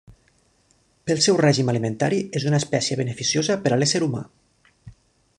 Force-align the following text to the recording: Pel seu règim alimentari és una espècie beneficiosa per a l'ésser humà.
Pel 1.09 1.19
seu 1.25 1.35
règim 1.41 1.67
alimentari 1.73 2.21
és 2.39 2.47
una 2.51 2.59
espècie 2.63 2.97
beneficiosa 3.01 3.59
per 3.67 3.73
a 3.75 3.77
l'ésser 3.83 4.01
humà. 4.07 4.23